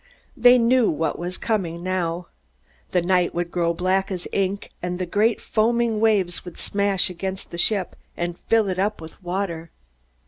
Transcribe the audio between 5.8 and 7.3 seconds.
waves would smash